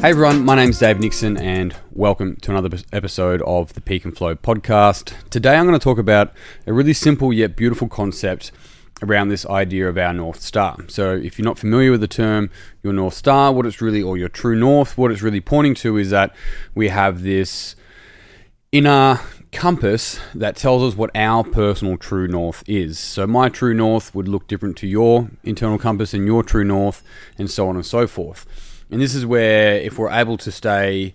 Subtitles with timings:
[0.00, 4.04] Hey everyone, my name is Dave Nixon, and welcome to another episode of the Peak
[4.04, 5.12] and Flow podcast.
[5.28, 6.32] Today I'm going to talk about
[6.68, 8.52] a really simple yet beautiful concept
[9.02, 10.78] around this idea of our North Star.
[10.86, 12.48] So, if you're not familiar with the term
[12.80, 15.96] your North Star, what it's really, or your true North, what it's really pointing to
[15.96, 16.32] is that
[16.76, 17.74] we have this
[18.70, 19.18] inner
[19.50, 23.00] compass that tells us what our personal true north is.
[23.00, 27.02] So my true north would look different to your internal compass and your true north,
[27.36, 28.46] and so on and so forth.
[28.90, 31.14] And this is where, if we're able to stay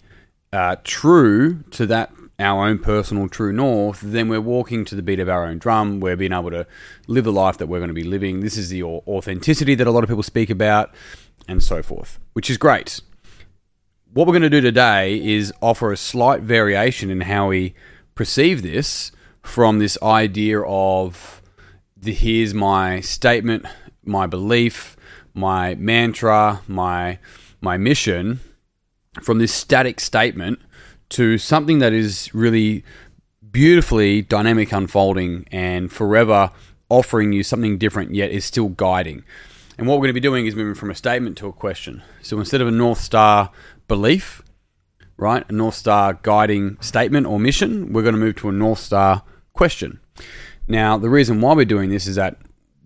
[0.52, 5.20] uh, true to that our own personal true north, then we're walking to the beat
[5.20, 6.00] of our own drum.
[6.00, 6.68] We're being able to
[7.08, 8.42] live the life that we're going to be living.
[8.42, 10.94] This is the authenticity that a lot of people speak about,
[11.48, 13.02] and so forth, which is great.
[14.14, 17.74] What we're going to do today is offer a slight variation in how we
[18.16, 19.12] perceive this
[19.42, 21.42] from this idea of
[21.98, 23.66] the, here's my statement,
[24.04, 24.96] my belief,
[25.34, 27.20] my mantra, my
[27.64, 28.40] my mission
[29.22, 30.60] from this static statement
[31.10, 32.84] to something that is really
[33.52, 36.52] beautifully dynamic unfolding and forever
[36.90, 39.24] offering you something different yet is still guiding.
[39.78, 42.04] And what we're going to be doing is moving from a statement to a question.
[42.22, 43.52] So instead of a North Star
[43.88, 44.42] belief,
[45.18, 45.46] right?
[45.50, 47.94] A North Star guiding statement or mission.
[47.94, 50.00] We're going to move to a North Star question.
[50.68, 52.38] Now, the reason why we're doing this is that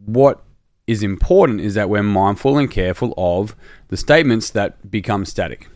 [0.05, 0.43] what
[0.87, 3.55] is important is that we're mindful and careful of
[3.89, 5.67] the statements that become static.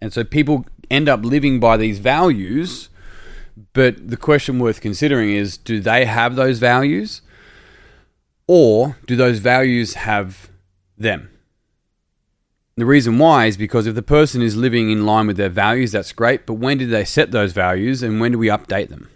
[0.00, 2.90] And so people end up living by these values,
[3.72, 7.22] but the question worth considering is do they have those values?
[8.46, 10.50] Or do those values have
[10.98, 11.30] them?
[12.76, 15.92] The reason why is because if the person is living in line with their values,
[15.92, 19.10] that's great, but when did they set those values and when do we update them?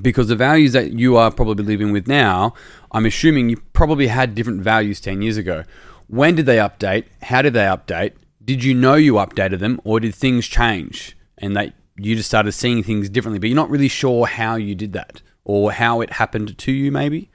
[0.00, 2.54] Because the values that you are probably living with now,
[2.92, 5.64] I'm assuming you probably had different values 10 years ago.
[6.06, 7.04] When did they update?
[7.22, 8.12] How did they update?
[8.44, 12.52] Did you know you updated them or did things change and that you just started
[12.52, 16.14] seeing things differently, but you're not really sure how you did that or how it
[16.14, 17.30] happened to you, maybe?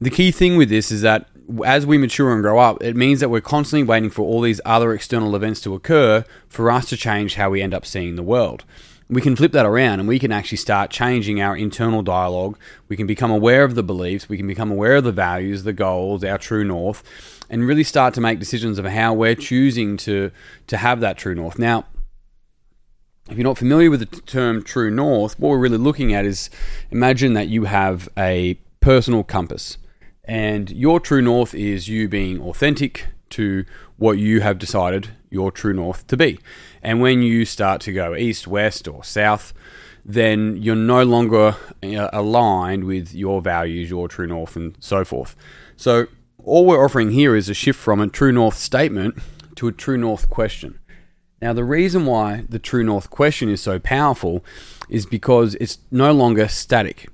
[0.00, 1.28] The key thing with this is that
[1.64, 4.60] as we mature and grow up, it means that we're constantly waiting for all these
[4.64, 8.22] other external events to occur for us to change how we end up seeing the
[8.22, 8.64] world.
[9.08, 12.56] We can flip that around and we can actually start changing our internal dialogue.
[12.88, 15.72] We can become aware of the beliefs, we can become aware of the values, the
[15.72, 17.02] goals, our true north,
[17.48, 20.30] and really start to make decisions of how we're choosing to,
[20.68, 21.58] to have that true north.
[21.58, 21.86] Now,
[23.28, 26.50] if you're not familiar with the term true north, what we're really looking at is
[26.90, 29.76] imagine that you have a personal compass
[30.24, 33.64] and your true north is you being authentic to
[33.96, 36.38] what you have decided your true north to be.
[36.82, 39.52] And when you start to go east, west, or south,
[40.04, 45.36] then you're no longer uh, aligned with your values, your true north, and so forth.
[45.76, 46.06] So,
[46.42, 49.18] all we're offering here is a shift from a true north statement
[49.56, 50.78] to a true north question.
[51.42, 54.44] Now, the reason why the true north question is so powerful
[54.88, 57.08] is because it's no longer static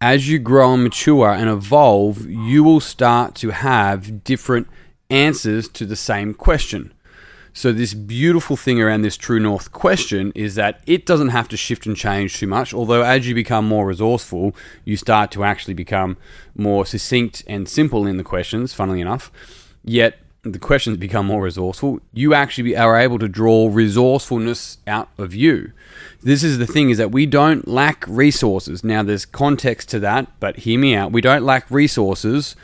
[0.00, 4.66] as you grow and mature and evolve, you will start to have different
[5.10, 6.94] answers to the same question.
[7.52, 11.56] So, this beautiful thing around this True North question is that it doesn't have to
[11.56, 12.72] shift and change too much.
[12.72, 16.16] Although, as you become more resourceful, you start to actually become
[16.54, 19.32] more succinct and simple in the questions, funnily enough.
[19.84, 25.34] Yet, the questions become more resourceful, you actually are able to draw resourcefulness out of
[25.34, 25.72] you.
[26.22, 28.82] This is the thing is that we don't lack resources.
[28.82, 31.12] Now there's context to that, but hear me out.
[31.12, 32.56] We don't lack resources.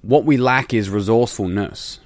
[0.00, 2.00] What we lack is resourcefulness.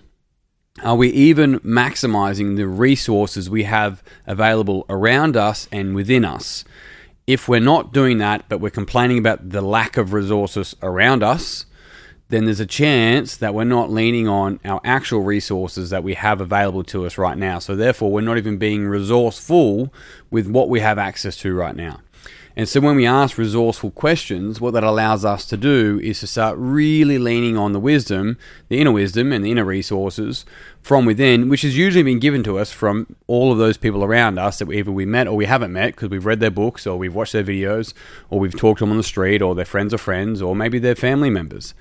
[0.82, 6.64] Are we even maximizing the resources we have available around us and within us?
[7.26, 11.66] If we're not doing that, but we're complaining about the lack of resources around us,
[12.32, 16.40] then there's a chance that we're not leaning on our actual resources that we have
[16.40, 17.58] available to us right now.
[17.58, 19.92] So, therefore, we're not even being resourceful
[20.30, 22.00] with what we have access to right now.
[22.56, 26.26] And so, when we ask resourceful questions, what that allows us to do is to
[26.26, 28.38] start really leaning on the wisdom,
[28.68, 30.46] the inner wisdom, and the inner resources
[30.80, 34.38] from within, which has usually been given to us from all of those people around
[34.38, 36.96] us that either we met or we haven't met because we've read their books or
[36.96, 37.92] we've watched their videos
[38.30, 40.78] or we've talked to them on the street or their friends of friends or maybe
[40.78, 41.74] their family members.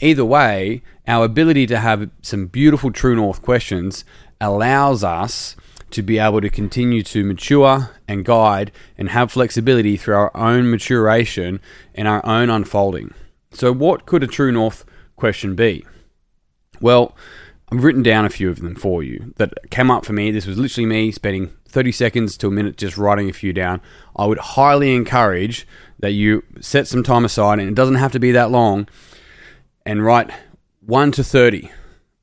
[0.00, 4.04] Either way, our ability to have some beautiful true north questions
[4.40, 5.56] allows us
[5.90, 10.70] to be able to continue to mature and guide and have flexibility through our own
[10.70, 11.60] maturation
[11.94, 13.12] and our own unfolding.
[13.50, 14.84] So, what could a true north
[15.16, 15.84] question be?
[16.80, 17.16] Well,
[17.72, 20.30] I've written down a few of them for you that came up for me.
[20.30, 23.80] This was literally me spending 30 seconds to a minute just writing a few down.
[24.16, 25.66] I would highly encourage
[25.98, 28.88] that you set some time aside, and it doesn't have to be that long,
[29.88, 30.30] and write
[30.84, 31.70] 1 to 30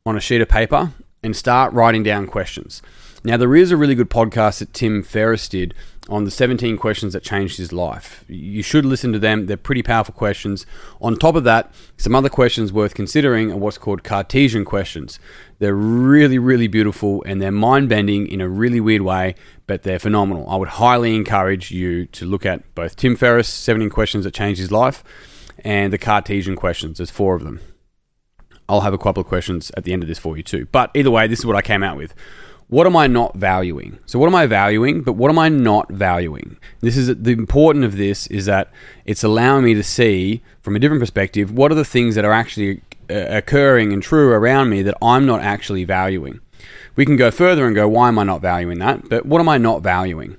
[0.05, 0.91] on a sheet of paper
[1.23, 2.83] and start writing down questions.
[3.23, 5.73] Now, there is a really good podcast that Tim Ferriss did
[6.07, 8.23] on the 17 questions that changed his life.
[8.27, 9.47] You should listen to them.
[9.47, 10.67] They're pretty powerful questions.
[11.01, 15.19] On top of that, some other questions worth considering are what's called Cartesian questions.
[15.57, 19.33] They're really, really beautiful and they're mind bending in a really weird way,
[19.65, 20.47] but they're phenomenal.
[20.47, 24.59] I would highly encourage you to look at both Tim Ferriss, 17 questions that changed
[24.59, 25.03] his life,
[25.65, 26.99] and the Cartesian questions.
[26.99, 27.59] There's four of them.
[28.69, 30.67] I'll have a couple of questions at the end of this for you too.
[30.71, 32.13] But either way, this is what I came out with
[32.67, 33.99] what am I not valuing?
[34.07, 36.57] So what am I valuing, but what am I not valuing?
[36.81, 38.71] This is the important of this is that
[39.05, 42.31] it's allowing me to see from a different perspective what are the things that are
[42.31, 46.39] actually uh, occurring and true around me that I'm not actually valuing.
[46.95, 49.09] We can go further and go why am I not valuing that?
[49.09, 50.37] But what am I not valuing?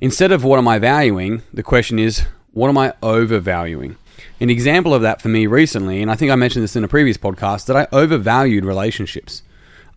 [0.00, 3.96] Instead of what am I valuing, the question is what am I overvaluing?
[4.40, 6.88] An example of that for me recently, and I think I mentioned this in a
[6.88, 9.42] previous podcast, that I overvalued relationships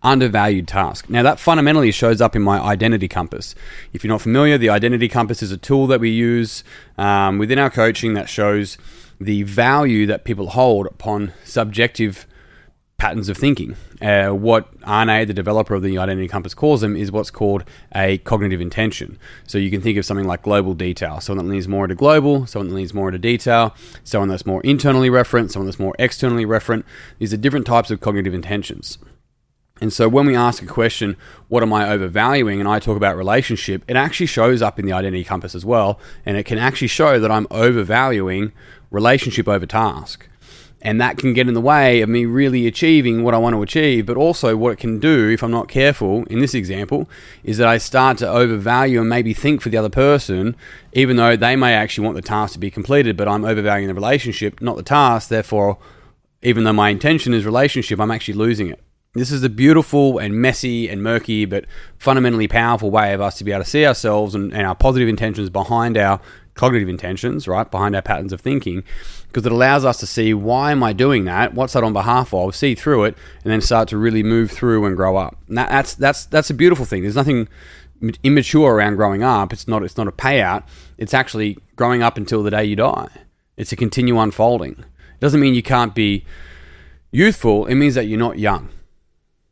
[0.04, 1.10] undervalued task.
[1.10, 3.56] Now, that fundamentally shows up in my identity compass.
[3.92, 6.64] If you're not familiar, the identity compass is a tool that we use
[6.98, 8.78] um, within our coaching that shows
[9.20, 12.28] the value that people hold upon subjective
[12.98, 13.76] patterns of thinking.
[14.02, 17.64] Uh, what Arne, the developer of the Identity Compass, calls them is what's called
[17.94, 19.20] a cognitive intention.
[19.48, 22.48] So you can think of something like global detail, someone that leans more into global,
[22.48, 26.46] someone that leans more into detail, someone that's more internally referent, someone that's more externally
[26.46, 26.84] referent.
[27.20, 28.98] These are different types of cognitive intentions.
[29.82, 31.18] And so when we ask a question,
[31.50, 32.62] what am I overvaluing?
[32.62, 36.00] And I talk about relationship, it actually shows up in the identity compass as well.
[36.26, 38.54] And it can actually show that I'm overvaluing
[38.90, 40.30] relationship over task.
[40.82, 43.62] And that can get in the way of me really achieving what I want to
[43.64, 44.06] achieve.
[44.06, 47.10] But also, what it can do, if I'm not careful, in this example,
[47.44, 50.56] is that I start to overvalue and maybe think for the other person,
[50.94, 53.96] even though they may actually want the task to be completed, but I'm overvaluing the
[53.96, 55.30] relationship, not the task.
[55.30, 55.80] Therefore,
[56.44, 58.80] even though my intention is relationship, I'm actually losing it.
[59.16, 61.66] This is a beautiful and messy and murky, but
[61.98, 65.08] fundamentally powerful way of us to be able to see ourselves and, and our positive
[65.08, 66.20] intentions behind our
[66.56, 67.70] cognitive intentions, right?
[67.70, 68.84] Behind our patterns of thinking,
[69.28, 71.54] because it allows us to see why am I doing that?
[71.54, 72.56] What's that on behalf of?
[72.56, 75.38] See through it, and then start to really move through and grow up.
[75.48, 77.04] And that, that's that's that's a beautiful thing.
[77.04, 77.48] There's nothing
[78.24, 79.54] immature around growing up.
[79.54, 80.64] It's not it's not a payout.
[80.98, 83.10] It's actually growing up until the day you die.
[83.58, 84.74] It's a continue unfolding.
[84.80, 86.26] It doesn't mean you can't be
[87.12, 87.66] youthful.
[87.68, 88.70] It means that you're not young.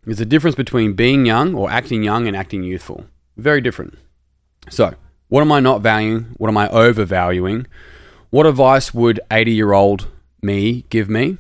[0.06, 3.06] There's a difference between being young or acting young and acting youthful.
[3.38, 3.98] Very different.
[4.70, 4.96] So,
[5.34, 6.26] what am I not valuing?
[6.38, 7.66] What am I overvaluing?
[8.30, 10.08] What advice would 80 year old
[10.44, 11.40] me give me?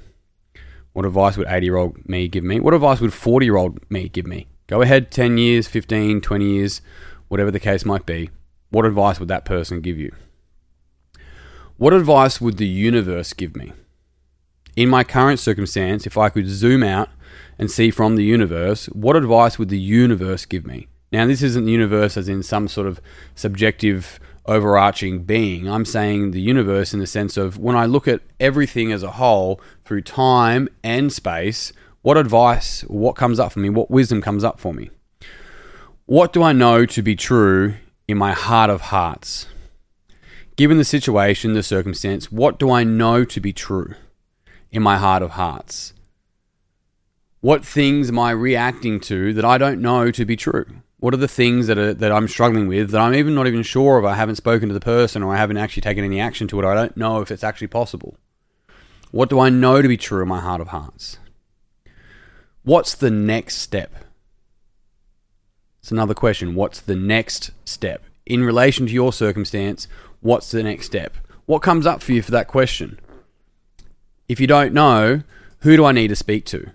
[0.93, 2.59] What advice would 80 year old me give me?
[2.59, 4.47] What advice would 40 year old me give me?
[4.65, 6.81] Go ahead 10 years, 15, 20 years,
[7.27, 8.31] whatever the case might be.
[8.71, 10.11] What advice would that person give you?
[11.77, 13.73] What advice would the universe give me?
[14.75, 17.09] In my current circumstance, if I could zoom out
[17.59, 20.87] and see from the universe, what advice would the universe give me?
[21.13, 22.99] Now, this isn't the universe as in some sort of
[23.35, 25.69] subjective, overarching being.
[25.69, 29.11] I'm saying the universe in the sense of when I look at everything as a
[29.11, 31.71] whole through time and space,
[32.01, 34.89] what advice, what comes up for me, what wisdom comes up for me?
[36.07, 37.75] What do I know to be true
[38.07, 39.45] in my heart of hearts?
[40.55, 43.93] Given the situation, the circumstance, what do I know to be true
[44.71, 45.93] in my heart of hearts?
[47.43, 50.65] what things am I reacting to that I don't know to be true?
[51.03, 53.61] What are the things that are, that I'm struggling with that I'm even not even
[53.61, 54.05] sure of?
[54.05, 56.65] I haven't spoken to the person or I haven't actually taken any action to it.
[56.65, 58.15] I don't know if it's actually possible.
[59.11, 61.17] What do I know to be true in my heart of hearts?
[62.63, 63.93] What's the next step?
[65.81, 66.55] It's another question.
[66.55, 68.05] What's the next step?
[68.25, 69.89] In relation to your circumstance,
[70.21, 71.17] what's the next step?
[71.45, 72.97] What comes up for you for that question?
[74.29, 75.23] If you don't know,
[75.63, 76.71] who do I need to speak to?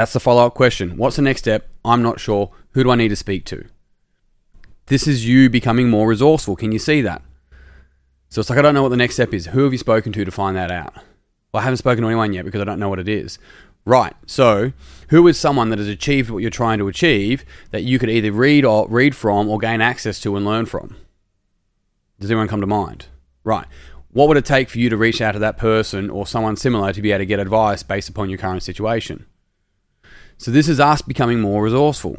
[0.00, 0.96] That's the follow up question.
[0.96, 1.68] What's the next step?
[1.84, 2.52] I'm not sure.
[2.70, 3.66] Who do I need to speak to?
[4.86, 6.56] This is you becoming more resourceful.
[6.56, 7.20] Can you see that?
[8.30, 9.48] So it's like, I don't know what the next step is.
[9.48, 10.94] Who have you spoken to to find that out?
[11.52, 13.38] Well, I haven't spoken to anyone yet because I don't know what it is.
[13.84, 14.14] Right.
[14.24, 14.72] So,
[15.10, 18.32] who is someone that has achieved what you're trying to achieve that you could either
[18.32, 20.96] read or read from or gain access to and learn from?
[22.18, 23.08] Does anyone come to mind?
[23.44, 23.66] Right.
[24.12, 26.94] What would it take for you to reach out to that person or someone similar
[26.94, 29.26] to be able to get advice based upon your current situation?
[30.40, 32.18] So this is us becoming more resourceful.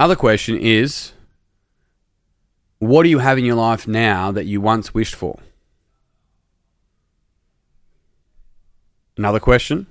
[0.00, 1.12] Other question is
[2.80, 5.38] what do you have in your life now that you once wished for?
[9.16, 9.86] Another question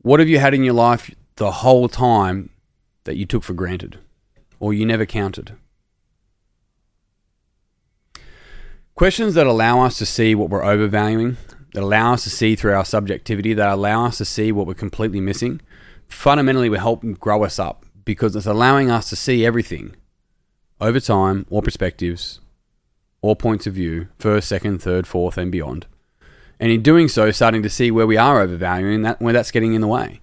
[0.00, 2.50] What have you had in your life the whole time
[3.02, 3.98] that you took for granted
[4.60, 5.56] or you never counted?
[8.94, 11.36] Questions that allow us to see what we're overvaluing,
[11.74, 14.74] that allow us to see through our subjectivity, that allow us to see what we're
[14.74, 15.60] completely missing,
[16.08, 19.94] fundamentally will help grow us up because it's allowing us to see everything
[20.80, 22.40] over time, all perspectives,
[23.20, 25.86] all points of view, first, second, third, fourth, and beyond.
[26.60, 29.74] And in doing so, starting to see where we are overvaluing that where that's getting
[29.74, 30.20] in the way.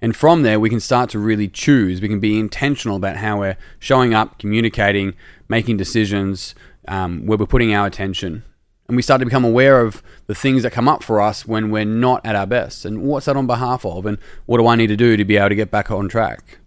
[0.00, 2.00] And from there, we can start to really choose.
[2.00, 5.14] We can be intentional about how we're showing up, communicating,
[5.48, 6.54] making decisions,
[6.86, 8.44] um, where we're putting our attention.
[8.88, 11.70] And we start to become aware of the things that come up for us when
[11.70, 12.86] we're not at our best.
[12.86, 14.06] And what's that on behalf of?
[14.06, 14.16] And
[14.46, 16.58] what do I need to do to be able to get back on track?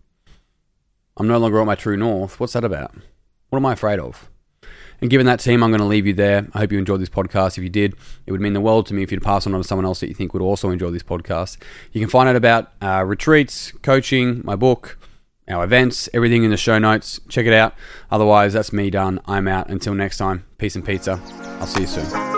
[1.18, 2.40] I'm no longer on my true north.
[2.40, 2.94] What's that about?
[3.50, 4.30] What am I afraid of?
[5.02, 6.48] And given that team, I'm going to leave you there.
[6.54, 7.58] I hope you enjoyed this podcast.
[7.58, 7.96] If you did,
[8.28, 10.08] it would mean the world to me if you'd pass on to someone else that
[10.08, 11.58] you think would also enjoy this podcast.
[11.92, 15.00] You can find out about uh, retreats, coaching, my book,
[15.52, 17.20] our events, everything in the show notes.
[17.30, 17.74] Check it out.
[18.10, 19.20] Otherwise, that's me done.
[19.26, 19.70] I'm out.
[19.70, 21.20] Until next time, peace and pizza.
[21.60, 22.31] I'll see you soon.